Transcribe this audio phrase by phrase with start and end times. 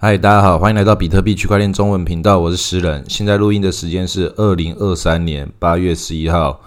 [0.00, 3.04] 嗨，大家好，欢迎来到比特币区块链中文频道，我是石人。
[3.08, 6.60] 现在录音的时间是二零二三年八月十一号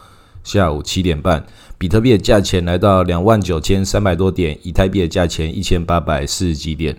[0.44, 1.46] 下午七点半。
[1.78, 6.98] 比特币的价钱来到两万九千三百多点，以太币的价钱一千八百四十几点。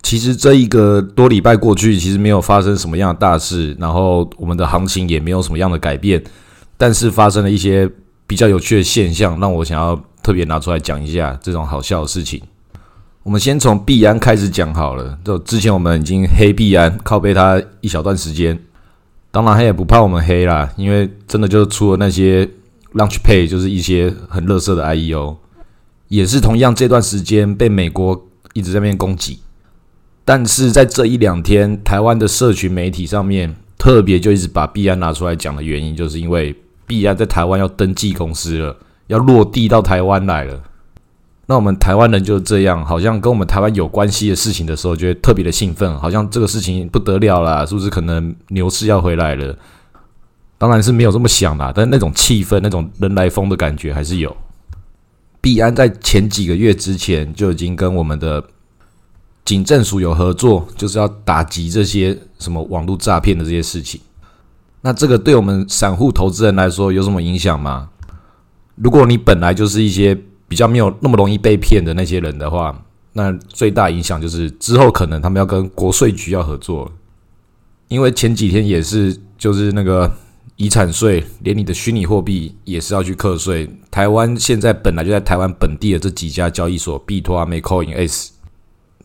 [0.00, 6.22] 其实这一个多礼拜过去，其实没有发生什么样的大事，然后我们的行情也没有什么样的改变，
[6.76, 7.90] 但是发生了一些
[8.28, 12.40] 比较有趣的现象，让我想要特别拿出来讲一下这种好笑的事情。
[13.22, 15.18] 我们先从币安开始讲好了。
[15.22, 18.58] 就之前我们已经黑币安，靠背它一小段时间，
[19.30, 22.48] 当然他也不怕我们黑啦，因为真的就出了那些
[22.94, 25.36] Launch Pay，就是一些很乐色的 IEO，
[26.08, 29.40] 也是同样这段时间被美国一直在那边攻击。
[30.24, 36.54] 但是在这一两天，台湾的社群媒体上面特别就一直把币安拿出来讲的原因，就是因为
[36.86, 38.76] 币安在台湾要登记公司了，
[39.08, 40.62] 要落地到台湾来了。
[41.50, 49.58] 那我们台湾人就是这样，好像跟我们台湾有关系的事情的时候，觉得特别的兴奋，好像这个事情不得了啦，是不是可能牛市要回来了？
[50.58, 54.36] 当然是没有这么想啦，但那种气氛、那种人来疯的感觉还是有。
[55.40, 58.44] 币安在前几个月之前就已经跟我们的
[59.44, 64.00] 警政署有合作，就是要打击这些什么网络诈骗的这些事情。
[64.82, 67.88] 那这个对我们散户投资人来说有什么影响吗？
[68.76, 70.16] 如果你本来就是一些
[70.50, 72.76] 比较没有那么容易被骗的那些人的话，
[73.12, 76.90] 那最大影响就是之后可能他们要跟国税局要合作，
[77.86, 80.12] 因为前几天也是就是那个
[80.56, 83.70] 遗产税，连你的虚拟货币也是要去课税。
[83.92, 88.32] 台湾现在本来就在台湾本地的这几家交易所，币托啊、Makecoin S，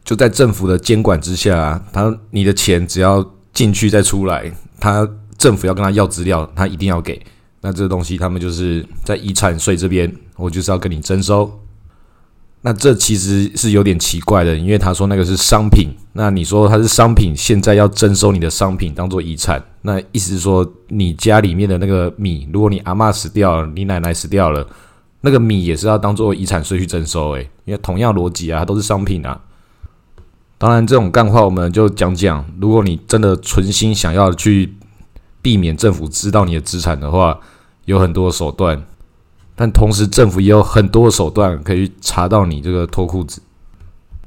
[0.03, 3.23] 就在政府的监管之下，他你的钱只要
[3.53, 5.07] 进去再出来，他
[5.37, 7.23] 政府要跟他要资料，他一定要给。
[7.61, 11.59] 那这个东西，他们就是在遗产税这边，我就是要跟你征收。
[12.61, 24.67] 那这其实是有点奇怪的，因为他说那个是商品，那你说它是商品，现在要征收你的商品当做遗产，那意思是说你家里面的那个米，如果你阿妈死掉了，你奶奶死掉了，
[25.21, 29.39] 那个米也是要当做遗产税去征收诶，因为同样逻辑啊，它都是商品啊。
[30.57, 34.73] 当然，这种干话我们就讲讲，如果你真的存心想要去
[35.41, 37.39] 避免政府知道你的资产的话。
[37.85, 38.83] 有很多手段，
[39.55, 43.41] 但同时政府也有很多手段可以查到你这个脱裤子。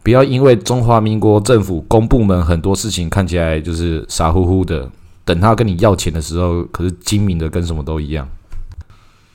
[0.03, 4.91] 不要因为中华民国政府公部门很多事情看起来就是傻乎乎的，
[5.25, 8.27] 等他跟你要钱的时候，可是精明的跟什么都一样。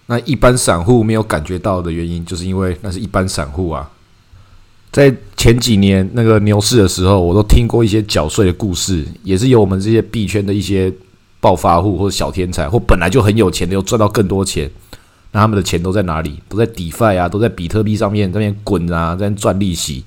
[0.07, 3.89] 那一般散户没有感觉到的原因，就是因为那是一般散户啊。
[4.91, 10.91] 在前几年那个牛市的时候，我都听过一些缴税的故事，也是有我们这些币圈的一些。
[11.43, 14.71] 暴发户或者小天才，或本来就很有钱的，又赚到更多钱，
[15.33, 16.41] 那他们的钱都在哪里？
[16.47, 20.05] 都在 DeFi 啊，都在比特币上面，那边滚啊，在赚利息。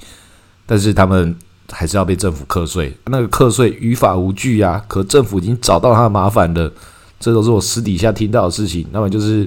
[0.65, 1.37] 但是他们
[1.71, 4.83] 还是要被政府课税，那个课税于法无据啊。
[4.89, 6.73] 可政府已经找到他的麻烦了，
[7.21, 8.87] 这都是我私底下听到的事情。
[8.91, 9.47] 那么就是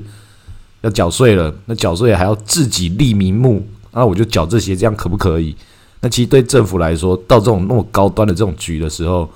[0.82, 5.56] 要缴税了，那缴税还要自己立名目，那我就缴这些，这样可不可以？
[6.02, 9.30] 那其实对政府来说，到这种那么高端的这种局的时候。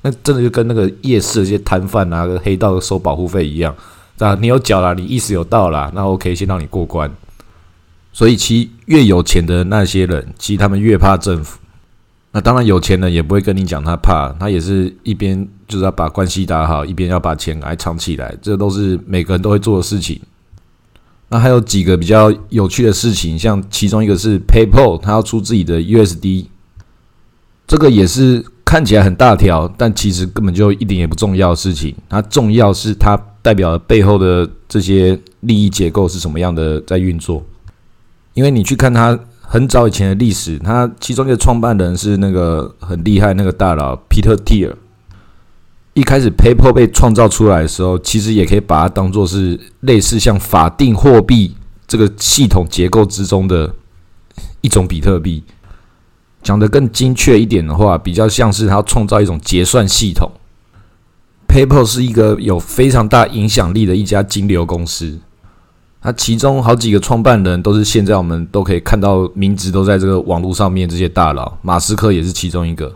[0.00, 3.74] 那真的就跟那个夜市这些摊贩啊、黑道收保护费一样，
[4.18, 7.10] 啊，你有缴了，你意思有到了，那 OK，先让你过关。
[8.12, 11.58] 所以，其越有钱的那些人，其实他们越怕政府。
[12.32, 20.20] 那当然，有钱人也不会跟你讲他怕，他也是一边就是要把关系打好，一边要把钱来藏起来，这都是每个人都会做的事情。
[21.28, 26.46] 那还有几个比较有趣的事情，像其中一个是 PayPal，他要出自己的 USD，
[27.66, 28.44] 这个也是。
[28.68, 31.94] 看起来很大条，但其实根本就一点也不重要的事情。
[32.06, 37.42] 它重要是它代表背后的这些利益结构是什么样的在运作。
[38.34, 44.74] 因为你去看它很早以前的历史，它其中一个创办人是那个很厉害那个大佬 Peter Thiel。
[45.94, 51.56] 一开始 PayPal 被创造出来的时候，其实也可以把它当做是类似像法定货币
[51.88, 53.74] 这个系统结构之中的
[54.60, 55.42] 一种比特币。
[56.40, 60.30] 讲得更精确一点的话，比较像是他创造一种结算系统。
[61.48, 65.18] PayPal 是一个有非常大影响力的一家金流公司，
[66.00, 72.94] 它其中好几个创办人都是现在我们都可以看到名字都在这个网络上面，这些大佬，马斯克也是其中一个。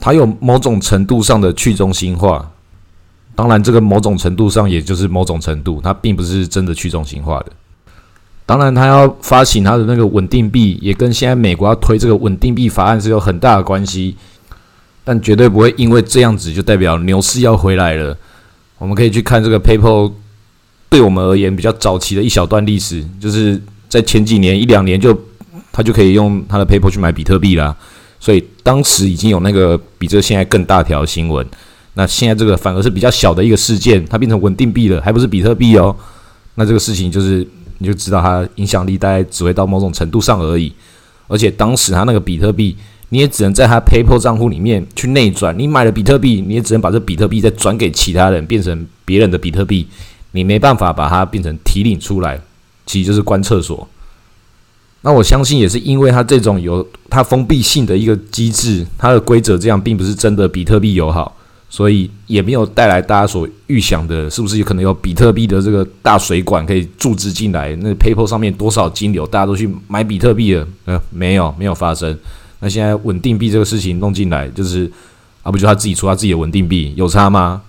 [0.00, 2.48] 它有某种程度上的去中心化，
[3.34, 7.46] 当然这个某种程度上也就是某种程度，它并不是真的去中心化的。
[8.46, 14.16] 当然，他要发行他的那个稳定币，也跟现在美国要推这个稳定币法案是有很大的关系。
[15.08, 18.14] 但绝对不会因为这样子就代表牛市要回来了。
[18.76, 20.12] 我们可以去看这个 PayPal，
[20.90, 23.58] 对我们而言比较早期的一小段历史，就是
[23.88, 25.18] 在前几年一两年就
[25.72, 27.74] 他就可以用他的 PayPal 去买比特币啦。
[28.20, 31.46] 所以当时已经有那个比这现在更大条新闻。
[31.94, 35.96] 那现在这个反而是比较小的一个事件，它变成稳定币了，还不是比特币哦。
[36.56, 40.70] 那这个事情就是你就知道它影响力大概只会到某种程度上而已。
[41.28, 42.76] 而且当时它那个比特币，
[43.10, 45.58] 你也只能在它 PayPal 账户里面去内转。
[45.58, 49.86] 你买了比特币，你也只能把这比特币再转给其他人，变成别人的比特币。
[50.32, 52.40] 你没办法把它变成提领出来，
[52.86, 53.88] 其实就是关厕所。
[55.00, 61.34] 那我相信也是因为它这种有它封闭性的一个机制，它的规则这样并不是真的比特币友好。
[61.70, 67.76] 所以也没有带来大家所预想的，是不是有可能有比特币的这个大水管可以注资进来？
[67.76, 70.66] 那 PayPal 上面多少金流，大家都去买比特币了？
[70.86, 72.18] 呃，没有，没有发生。
[72.60, 74.90] 那现在稳定币这个事情弄进来，就是
[75.42, 77.62] 啊，不就他自己出他自己的稳定币有差吗？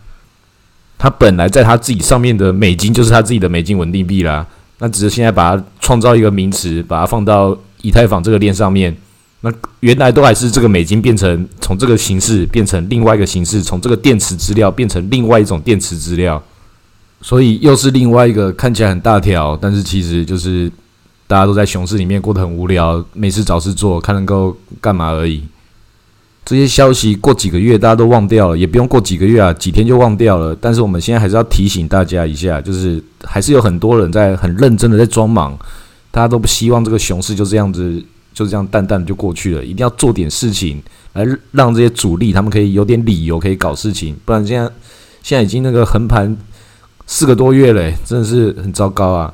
[0.97, 4.45] 他本来在他自己上面的美金就是他自己的美金稳定币啦，
[4.79, 8.95] 那只是现在把它创造一个名词，把它放到以太坊这个链上面。
[9.41, 9.49] 那
[9.79, 16.43] 原来都还是这个美金变成从这个形式变成另外一个形式，从这个电池资料变成另外一种电池资料，
[17.21, 20.69] 所以又是另外一个看起来很大条，但是其实就是
[21.29, 25.43] 大家都在熊市里面过得很无聊，没事找事做，看能够干嘛而已。
[26.43, 30.55] 这些消息过几个月大家都忘掉了，也不用过几个月啊，几天就忘掉了。
[30.59, 35.55] 但是我们现在还是要提醒大家一下，就是还是有很多人在很认真的在装忙，
[36.09, 38.03] 大家都不希望这个熊市就这样子。
[38.31, 40.81] 就这样淡淡的就过去了，一定要做点事情
[41.11, 44.71] 来让这些主力他们可以有点理由可以搞事情，不然现在
[45.21, 46.37] 现在已经那个横盘
[47.05, 49.33] 四个多月嘞，真的是很糟糕啊。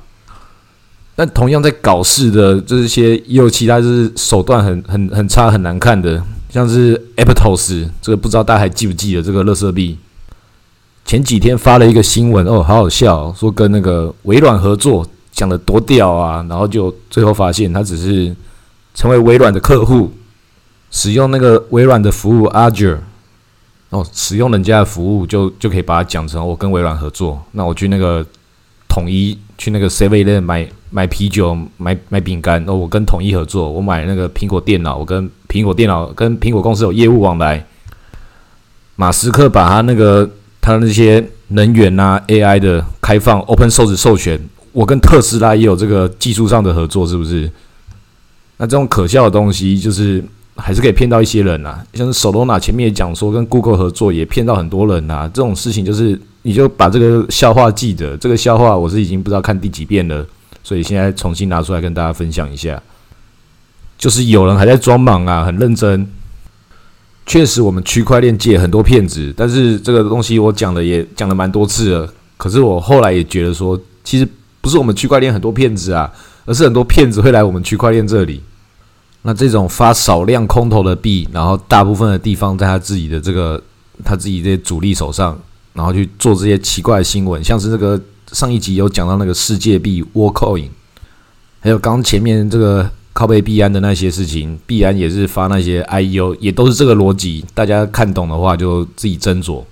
[1.16, 9.98] 但同样在搞事的这些也有其他就是手段很很很差很难看的，像是 Aptos 这个不知道大家还记不记得这个乐色币？
[11.06, 18.36] 前几天发了一个新闻哦，好好笑，说跟那个微软合作，讲的多屌啊，然后就最后发现他只是。
[18.98, 20.10] 成为微软的客户，
[20.90, 23.00] 使用那个微软的服务 Azure，
[23.90, 27.44] 哦，使用人家的服务就就可以把它讲成我跟微软合作。
[27.52, 28.26] 那我去那个
[28.88, 37.66] 统一去那个 Seven 买买啤酒买买饼干，哦，我跟统一合作，我买那个苹果电脑，我跟苹果电脑跟苹果公司有业务往来。
[38.98, 40.30] 马斯克把他那个
[40.62, 44.40] 他那些能源啊 AI 的开放 Open Source 授权，
[44.72, 47.52] 我跟特斯拉也有这个技术上的合作，是不是？
[48.58, 50.24] 那这种可笑的东西，就是
[50.56, 51.84] 还是可以骗到一些人呐。
[51.94, 55.30] 像是 Solana 前面也讲说，跟 Google 合作也骗到很多人呐。
[55.34, 58.16] 这种事情就是，你就把这个笑话记得。
[58.18, 60.24] 这个笑话我是已经不知道看第几遍了，
[60.64, 62.80] 所以现在重新拿出来跟大家分享一下。
[63.98, 66.08] 就是有人还在装莽啊，很认真。
[67.26, 72.14] 确实，我们区块链界很多骗子，但是这个东西我讲的也讲了蛮多次了。
[72.38, 74.28] 可是我后来也觉得说，其实
[74.62, 76.14] 不是我们区块链很多骗子啊。
[76.48, 78.40] 而是很多骗子会来我们区块链这里，
[79.24, 83.60] 那这种发少量空头的币，然后大部分的地方在他自己的这个
[84.04, 85.36] 他自己这些主力手上，
[85.76, 88.02] 然后去做这些奇怪的新闻，像是这个
[88.32, 90.68] 上一集有讲到那个世界币沃克影
[91.60, 99.64] 还有刚前面这个靠背币安的那些事情，币安也是发那些 I E O，也都是这个逻辑，大家看懂的话就自己斟酌。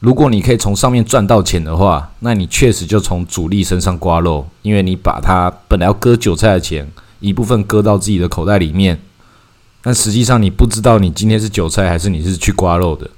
[0.00, 6.90] 如果你可以从上面赚到钱的话，那你确实就从主力身上刮肉，因为你把它本来要割韭菜的钱
[7.20, 9.00] 一部分割到自己的口袋里面，
[9.80, 13.08] 但实际上你不知道你今天是韭菜还是你是去刮肉的，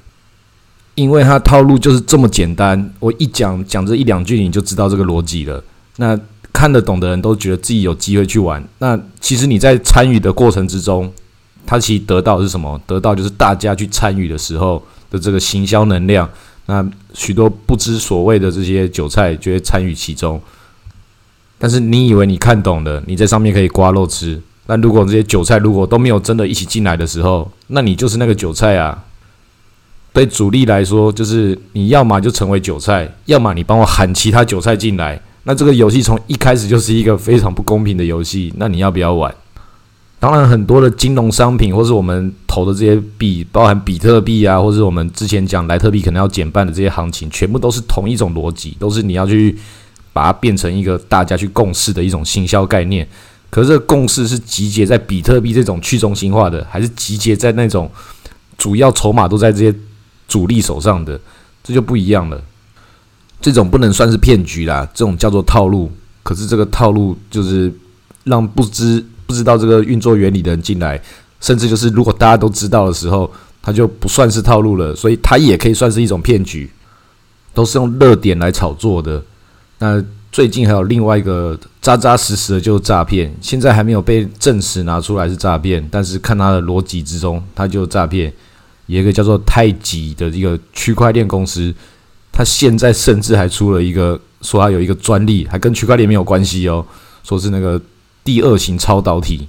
[0.94, 2.92] 因为它套路就是这么简单。
[3.00, 5.62] 我一讲讲这一两句你就知道这个逻辑了。
[5.96, 6.18] 那
[6.52, 8.62] 看得懂的人都觉得自己有机会去玩。
[8.78, 11.12] 那其实你在参与的过程之中，
[11.66, 12.80] 它其实得到是什么？
[12.86, 16.28] 得到就是大家去参与的时候的这个行销能量。
[16.66, 20.40] 那许多不知所谓的这些韭菜就会参与其中，
[21.58, 24.40] 但是你以为你看懂了，你在上面可以刮肉吃。
[24.66, 29.04] 但如果这些韭菜如果都没有真的一起进来的时候，那你就是那个韭菜啊。
[30.14, 35.20] 对主力来说，就是你要么就成为韭菜，要么你帮我喊其他韭菜进来。
[35.42, 38.54] 那这个游戏从一开始就是一个非常不公平的游戏。
[38.56, 39.34] 那你要不要玩？
[40.20, 49.58] 当然，很多的金融商品，或是我们投的这些币，包含比特币啊，或是我们之前讲莱特币可能要减半的这些行情，全部都是同一种逻辑，都是你要去
[50.12, 53.06] 把它变成一个大家去共识的一种行销概念。
[53.50, 57.90] 可是，这个共识是集结在比特币这种去中心化的，还是集结在那种
[58.56, 59.74] 主要筹码都在这些
[60.34, 61.20] 主力手上的？
[61.62, 62.42] 这就不一样了。
[63.40, 65.90] 这种不能算是骗局啦，这种叫做套路。
[66.22, 67.72] 可是，这个套路就是
[68.24, 69.04] 让不知。
[69.26, 71.00] 不知道这个运作原理的人进来，
[71.40, 73.28] 甚至就是如果大家都知道的时候，
[73.62, 76.70] 它就不算是套路了，所以它也可以算是一种骗局，
[77.54, 79.20] 都是用热点来炒作的。
[79.78, 88.30] 那最近还有另外一个扎扎实实的就是诈骗，现在还没有被证实拿出来是诈骗，但是看它的逻辑之中，它就诈骗。
[88.86, 91.74] 有一个叫做太极的一个区块链公司，
[92.32, 96.84] 它现在甚至还出了一个说它有一个专利，还跟区块链没有关系哦，
[97.22, 97.80] 说是那个
[98.22, 99.48] 第二型超导体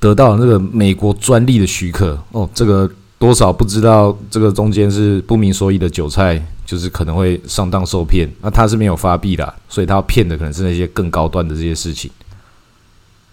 [0.00, 6.44] 得到那个美国专利的许可哦，这个多少不知道，这个中间是不明所以的韭菜。
[6.66, 12.10] 就是可能会上当受骗，那他是没有发币的，所以他要骗的可能是那些更高端的这些事情。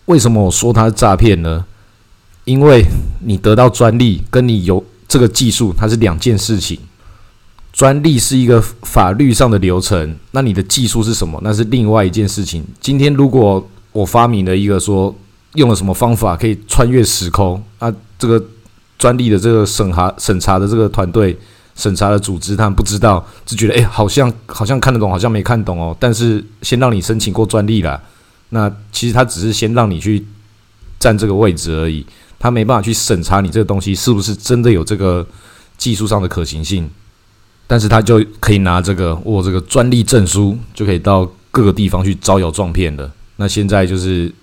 [0.07, 1.65] 为什么我说他是诈骗呢？
[2.45, 2.85] 因为
[3.21, 6.77] 你得到专利，跟你有这个技术，它是两件事情。
[7.73, 11.39] 专利是一个法律上的流程，那你的技术是什么？
[11.43, 12.63] 那是另外一件事情。
[12.79, 15.15] 今天如果我发明了一个说
[15.53, 18.43] 用了什么方法可以穿越时空，啊，这个
[18.97, 21.37] 专利的这个审查审查的这个团队。
[21.73, 25.95] 审查的组织，他们不知道，就觉得哎，好像好像看得懂，好像没看懂哦。
[25.97, 27.99] 但是先让你申请过专利了，
[28.49, 30.23] 那其实他只是先让你去
[30.99, 32.05] 占这个位置而已，
[32.41, 35.25] 他没办法去审查你这个东西是不是真的有这个
[35.77, 36.89] 技术上的可行性。
[37.67, 43.09] 但是他就可以拿这个我这个专利证书，就可以到各个地方去招摇撞骗的。
[43.37, 44.33] 那现在就是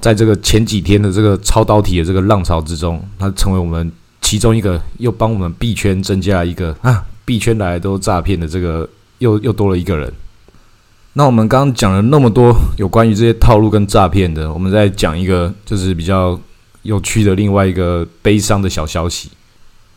[0.00, 3.92] 在这个前几天的这个超导体的这个浪潮之中，它成为我们。
[4.20, 10.10] 其中一个又帮我们币圈增加一个啊， 币圈来都诈骗的这个又又多了一个人。
[11.12, 16.40] 那我们刚刚讲了那么多有关于这些套路跟诈骗的，我们再讲一个就是比较
[16.84, 19.28] 有趣的另外一个悲伤的小消息。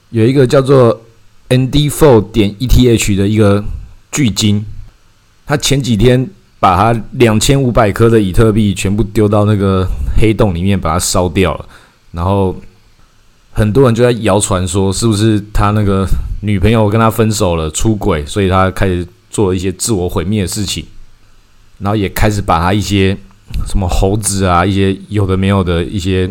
[0.10, 1.00] 有一个叫做
[1.50, 3.64] ND Four 点 ETH 的一个
[4.12, 4.66] 巨鲸，
[5.46, 6.28] 他前几天
[6.60, 9.88] 把他两千五百颗的比特币全部丢到那个
[10.20, 11.70] 黑洞里面，把它烧掉了，
[12.12, 12.56] 然后。
[13.58, 16.08] 很多人就在谣传说，是不是他那个
[16.42, 20.86] 女朋友跟他分手了，出轨，所以他开始做了一些自我毁灭的事情，
[21.80, 23.18] 然后也开始把他一些
[23.66, 26.30] 什么猴子啊，一些有的没有的一些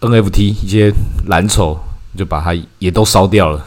[0.00, 0.92] NFT，一些
[1.26, 1.78] 蓝筹，
[2.16, 3.64] 就把它也都烧掉了。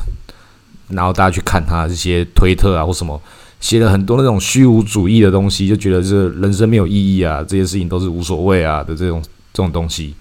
[0.90, 3.22] 然后大家去看他这些推特啊或什么，
[3.60, 9.22] 写了很多那种虚无主义的东西，就觉得这人生没有意义啊，这些事情都是无所谓啊的这种
[9.54, 10.14] 这种东西。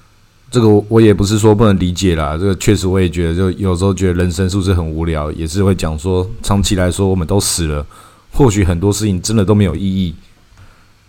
[0.51, 7.87] 这个我也不是说不能理解啦，这个确实我也觉得，就有时候觉得人生是不是很无聊，也是会讲说，长期来说我们都死了，
[8.33, 10.15] 或许很多事情真的都没有意义。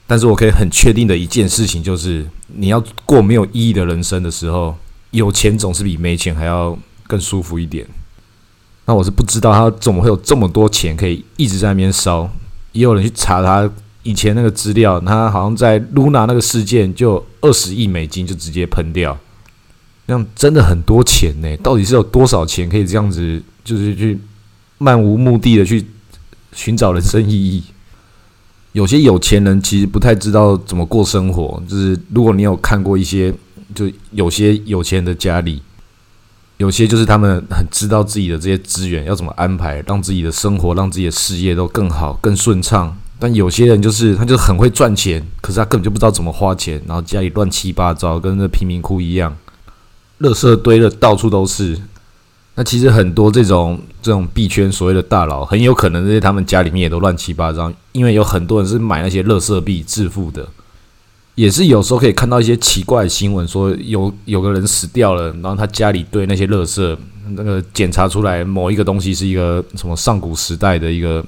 [0.05, 4.75] 但是我可以很确定的一件事情就是，你要过没有意义的人生的时候，
[5.11, 7.85] 有钱总是比没钱还要更舒服一点。
[8.85, 12.29] 那我是不知道他怎么会有这么多钱可以一直在那边烧，
[12.71, 13.69] 也有人去查他
[14.03, 19.17] 以前那个资料，他好像在 Luna 那个事件就二十亿美金就直接喷掉。
[20.07, 24.19] 那样真的很多钱呢，到底是有多少钱可以这样子，就是去
[24.79, 25.85] 漫无目的的去
[26.51, 27.63] 寻找人生意义？
[28.71, 33.31] 有些有钱人其实不太知道怎么过生活，就是如果你有看过一些，
[33.73, 35.61] 就有些有钱人的家里，
[36.57, 42.97] 有些就是他们很知道自己的这些资源要怎么安排，让自己的生活、让自己的事业都更好、更顺畅。
[43.17, 49.35] 但有些人就是他就很会赚钱，可是他根本就不知道怎么花钱，然后家里乱七八糟，跟那贫民窟一样。
[50.19, 51.77] 垃圾堆的到处都是，
[52.55, 60.47] 那其实很多这种这种币圈所谓的大佬，很有可能这些他们家里面也都乱七八糟，因为有很多人是买那些垃圾币致富的，
[61.39, 66.97] 也是有时候可以看到一些奇怪的新闻，说有有个人死掉了，然后他家里堆那些垃圾，
[67.29, 71.23] 那个检查出来某一个东西是一个什么上古时代的一个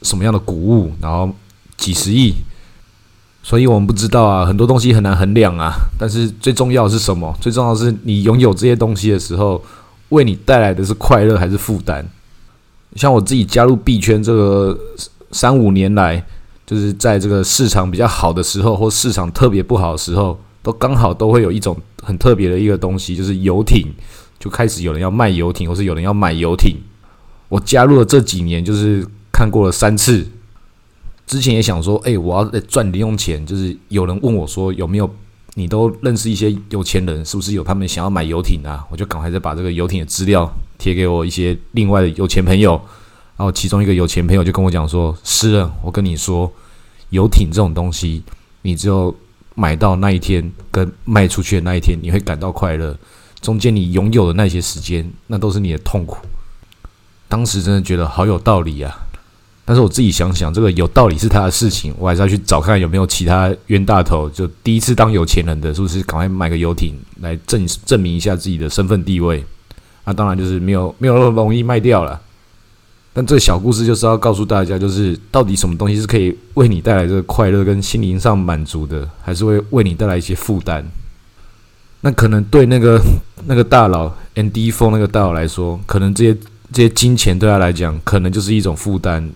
[0.00, 1.30] 什么样的古物，然后
[1.76, 2.32] 几十亿。
[3.42, 5.74] 所以我们不知道啊，很多东西很难衡量啊。
[5.98, 7.36] 但是最重要的是什么？
[7.38, 9.62] 最重要是你拥有这些东西的时候，
[10.08, 12.02] 为你带来的是快乐还是负担？
[12.94, 14.78] 像我自己加入币圈这个
[15.30, 16.24] 三五年来，
[16.66, 23.86] 就是在这个市场比较好的时候，或市场特别不好的时候，都刚好都会有一种很特别的一个东西，就是游艇，
[24.38, 26.76] 就开始有人要卖游艇，或是有人要买游艇。
[27.48, 30.26] 我加入了这几年，就是看过了三次。
[31.26, 35.08] 之前也想说，哎，我要赚零用钱，就是有人问我说有没有，
[35.54, 38.84] 你都认识一些有钱人，是不是有他们想要买游艇啊？
[38.90, 42.80] 我就赶快再把这个游艇的资料贴给我一些另外的有钱朋友，
[43.36, 46.50] 然后其中一个有钱朋友就跟我讲说，诗人，我跟你说，
[47.10, 48.22] 游艇这种东西，
[48.62, 49.14] 你只有
[49.54, 52.96] 买到那一天跟卖出去的那一天，你会感到快乐，
[53.40, 56.16] 中间你拥有的那些时间，那都是你的痛苦。
[57.28, 58.96] 当时真的觉得好有道理呀。
[59.68, 69.44] 但是我自己想想，这个有道理是他的事情，我还是要去找看有没有其他冤大头，就第一次当有钱人的，是不是赶快买个游艇来证证明一下自己的身份地位？
[70.04, 72.22] 那当然就是没有没有那么容易卖掉了。
[73.16, 80.84] 但这个小故事就是要告诉大家，就是到底什么东西是可以为你带来这个快乐跟心灵上满足的，还是会为你带来一些负担？
[82.02, 83.00] 那可能对那个
[83.46, 86.38] 那个大佬，ND f o 那个大佬来说，可能这些
[86.70, 89.26] 这些金钱对他来讲，可能就是一种负担。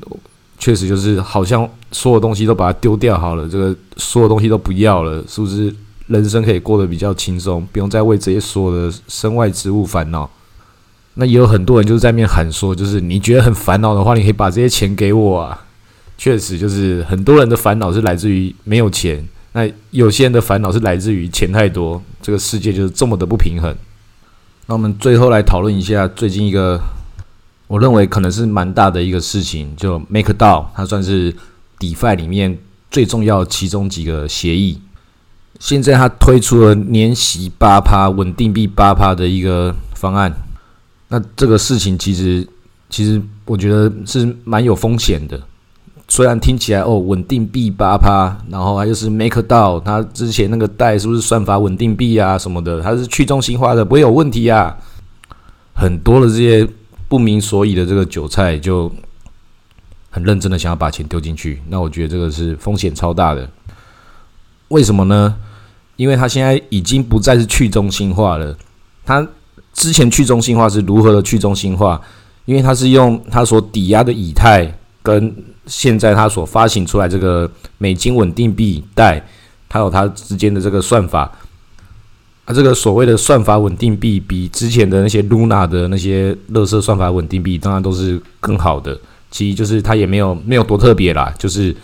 [0.58, 5.74] 确实就是好像所有东西都把它丢掉好了，这个所有东西都不要了，是不是
[6.08, 10.28] 人生可以过得比较轻松，不用再为这些所有的身外之物烦恼？
[11.14, 15.66] 那也有很多人就是在面喊说，就是你觉得很烦恼的话，你可以把这些钱给我啊。
[16.16, 22.02] 确实，就是很多人的烦恼是来自于没有钱，那有些人的烦恼是来自于钱太多。
[22.20, 23.74] 这个世界就是这么的不平衡。
[24.66, 26.80] 那我们最后来讨论一下最近一个。
[27.66, 31.32] 我认为可能是蛮大的一个事情，就 MakerDAO，它算是
[31.78, 32.58] DeFi 里面
[32.90, 34.80] 最重要其中几个协议。
[35.60, 40.34] 现在它推出了年息八趴、稳定币八趴的一个方案。
[41.10, 42.48] 那这个事情其实，
[42.88, 45.38] 其实我觉得是蛮有风险的。
[46.08, 54.74] 虽然听起来哦，稳定币八趴，然后还就是 MakerDAO，它之前那个贷是不是算法稳定币啊什么的，它是去中心化的，不会有问题啊。
[55.74, 56.66] 很多的这些。
[57.10, 58.88] 不明所以的这个韭菜就
[60.10, 63.50] 很认真的想要把钱丢进去，那我觉得这个是风险超大的。
[64.68, 65.36] 为什么呢？
[65.96, 68.56] 因为他现在已经不再是去中心化了。
[69.04, 69.26] 他
[69.72, 72.00] 之前去中心化是如何的去中心化？
[72.46, 74.72] 因为它是用它所抵押的以太
[75.02, 75.32] 跟
[75.66, 77.48] 现在它所发行出来这个
[77.78, 79.24] 美金稳定币贷，
[79.68, 81.30] 还有它之间的这个算法。
[82.46, 88.98] 啊这个所谓的算法稳定币，比之前的那些 Luna 的那些乐色算法稳定币，当然都是更好的。
[89.30, 91.76] 其实就是它也没有没有多特别啦，就是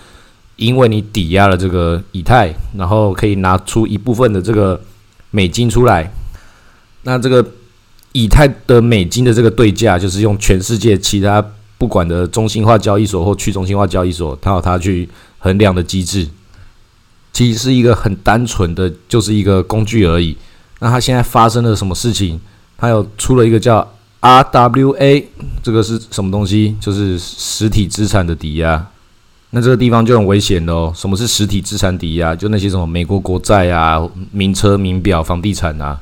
[0.56, 4.80] 因为你抵押了这个以太，然后可以拿出一部分的这个
[5.30, 6.10] 美金出来。
[7.02, 7.46] 那这个
[8.16, 11.44] 以太的美金的这个对价，就是用全世界其他
[11.76, 15.06] 不管的中心化交易所或去中心化交易所，它有它去
[15.38, 16.26] 衡量的机制。
[17.32, 20.34] 其实是一个很单纯的，就是一个工具而已。
[20.78, 22.40] 那它现在发生了什么事情？
[22.78, 23.86] 它有出了一个叫
[24.22, 25.24] RWA，
[25.62, 26.74] 这个是什么东西？
[26.80, 28.86] 就是实体资产的抵押。
[29.50, 30.90] 那这个地方就很危险的哦。
[30.96, 32.34] 什么是实体资产抵押？
[32.34, 34.00] 就那些什么美国国债啊、
[34.32, 36.00] 名车、名表、房地产啊，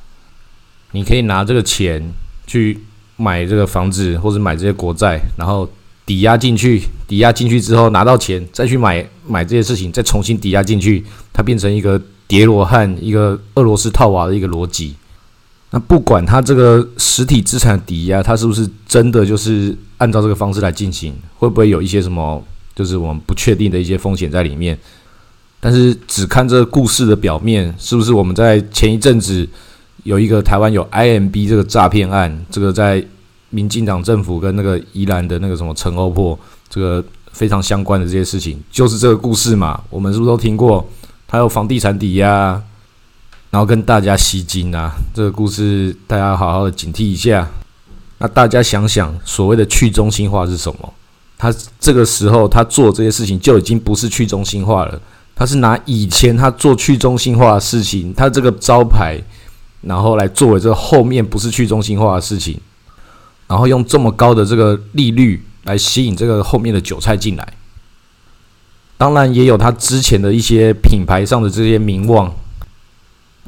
[0.94, 2.02] 你可以拿这个钱
[2.46, 2.80] 去
[3.18, 5.68] 买这个房子，或者买这些国债，然后
[6.06, 6.80] 抵押进去。
[7.06, 11.04] 抵押进去之后拿到钱，再去买买这些事情，再重新抵押进去，
[11.34, 12.00] 它变成一个。
[12.26, 14.94] 叠罗汉一个俄罗斯套娃的一个逻辑，
[15.70, 22.42] 那不管它这个实体资产抵押，它是不是真的就是按照这个方式来进行，会不会有一些什么
[22.74, 24.76] 就是我们不确定的一些风险在里面？
[25.60, 29.46] 但是只看这个故事的表面，是不是我们在前一阵子
[30.04, 33.04] 有一个台湾有 IMB 这个诈骗案，这个在
[33.50, 36.38] 民进党政府跟那个宜兰的那个什么陈欧破
[36.68, 39.82] 这个非常相关的这些事情，就是这个故事嘛？
[39.90, 40.86] 我们是不是都听过？
[41.26, 42.62] 还有房地产抵押，
[43.50, 44.92] 然后跟大家吸金啊！
[45.12, 47.48] 这个故事大家好好的警惕一下。
[48.18, 50.92] 那大家想想，所谓的去中心化是什么？
[51.36, 55.00] 他这个时候他做这些事情就已经不是去中心化了，
[55.34, 59.20] 他是拿以前他做去中心化的事情，他这个招牌，
[59.86, 62.58] 然后来作为这后面不是去中心化的事情，
[63.46, 67.46] 然后用这么高的这个利率来吸引这个后面的韭菜进来。
[68.96, 72.32] 当然也有他之前的一些品牌上的这些名望，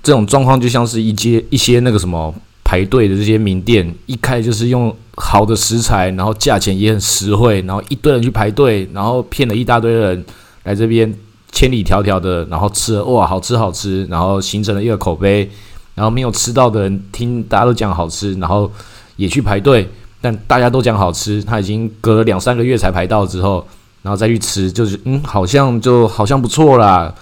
[0.02, 10.22] 这种状况就像是一些一些那个什么排队的这些名店，一开就是用好的食材，然后价钱也很实惠，然后一堆人去排队，然后骗了一大堆人
[10.64, 11.14] 来这边
[11.52, 15.48] 千里迢迢的，然后吃了哇好吃好吃，然后形成了一个口碑，
[15.96, 18.70] 然后没有吃到的人听大家都讲好吃，然后
[19.16, 23.66] 也去排队，但大家都讲好吃，他已经隔了两三个月才排到之后。
[24.02, 27.12] 然后再去吃，就是嗯，好像就好像不错啦。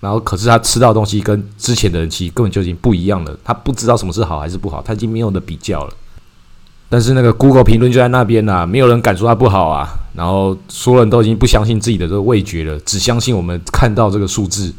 [0.00, 3.34] 然后可是他吃到的东西跟之前的人其实根本就已经不一样了。
[3.42, 5.94] 他不知道什么是好还是不好，他已经没有的比较了。
[6.90, 9.88] 但是那个 Google 评论就在那边呐，没有人敢说他不好啊。
[10.14, 14.70] 然后所有人都已经不相信自己的这个味觉了，只相信我们看到这个数字。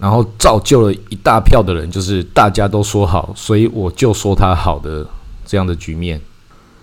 [0.00, 5.06] 然后造就了一大票的人，就是大家都说好，所以我就说他好的
[5.46, 6.20] 这样的局面。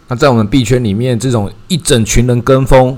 [0.08, 2.98] 那在我们币圈里面，这种一整群人跟风。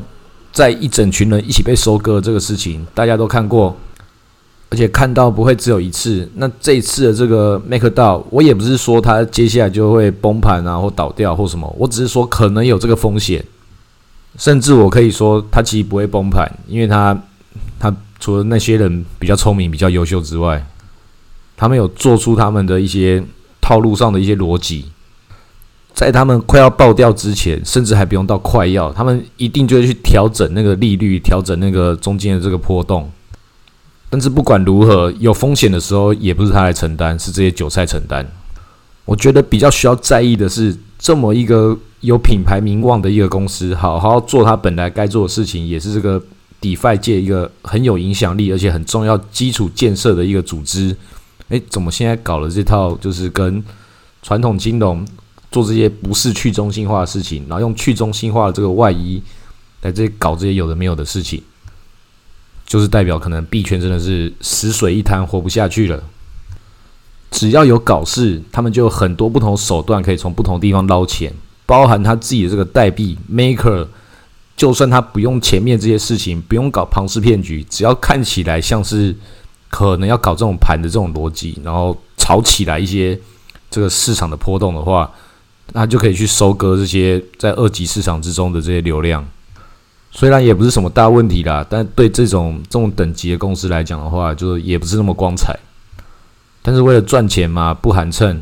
[0.51, 3.77] 在一整群人一起被收割这个事情，大家都看过，
[4.69, 6.27] 而且看到不会只有一次。
[6.33, 13.45] 那这一次的这个 MakerDAO，我也不是说它接下来就会崩盘啊，或倒掉或什么，我只是说可能有这个风险。
[14.39, 17.19] 甚至我可以说，它其实不会崩盘，因为它它
[18.19, 20.65] 除了那些人比较聪明、比较优秀之外，
[21.55, 23.23] 他们有做出他们的一些
[23.61, 24.85] 套路上的一些逻辑。
[25.93, 33.09] 在他们快要爆掉之前，甚至还不用到快要，他们一定就会去调整那个利率，调整那个中间的这个波动。
[34.09, 38.25] 但是不管如何，有风险的时候也不是他来承担，是这些韭菜承担。
[39.03, 46.21] 我觉得比较需要在意的是，这么一个有品牌名望的一个公司，好好做他本来该做的事情，也是这个
[46.61, 50.95] DeFi 界一个很有影响力而且很重要基础建设的一个组织。
[51.49, 53.63] 诶，怎么现在搞了这套就是跟
[54.21, 55.05] 传统金融
[55.51, 59.21] 做这些不是去中心化的事情，然后用去中心化的这个外衣
[59.81, 61.41] 来这搞这些有的没有的事情？
[62.65, 66.03] 就是代表可能币圈真的是死水一滩，活不下去了。
[67.31, 71.33] 只要有搞事，他们就有很多不同手段可以从不同地方捞钱，
[71.65, 73.87] 包含他自己的这个代币 Maker，
[74.59, 79.15] 就算他不用前面这些事情，不用搞庞氏骗局，只要看起来像是
[79.69, 83.17] 可能要搞这种盘的这种逻辑，然后炒起来一些
[83.71, 85.09] 这个市场的波动的话，
[85.71, 89.25] 那就可以去收割这些在二级市场之中的这些流量。
[90.11, 95.57] 虽然也不是什么大问题啦，但对这种这种等级的公司来讲的话，就也不是那么光彩。
[96.61, 98.35] 但是为了赚钱嘛，不寒碜。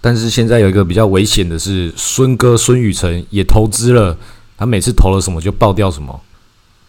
[0.00, 4.18] 但是现在有一个比较危险的是，孙哥孙宇晨也投资了，
[4.60, 6.20] 他每次投了什么就爆掉什么。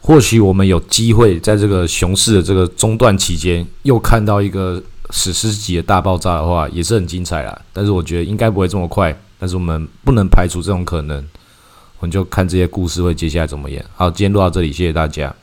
[0.01, 7.61] 或许我们有机会在这个熊市的这个中断期间，又看到一个史诗级的大爆炸的话，也是很精彩啦。
[7.71, 11.17] 但是我觉得应该不会这么快，但是我们不能排除这种可能。
[11.99, 13.85] 我们就看这些故事会接下来怎么演。
[13.95, 15.33] 好，今天录到这里，谢谢大家。